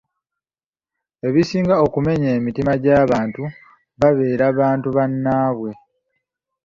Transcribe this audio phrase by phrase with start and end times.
[1.27, 3.43] Ebisinga okumenya emitima gy’abantu
[3.99, 5.71] babeera bantu bannaabwe.